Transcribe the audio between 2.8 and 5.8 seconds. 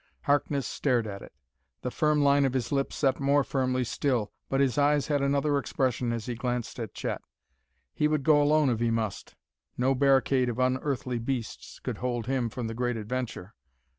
set more firmly still, but his eyes had another